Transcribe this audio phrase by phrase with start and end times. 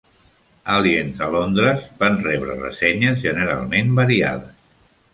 [0.75, 4.63] "Àliens a Londres" van rebre ressenyes generalment variades.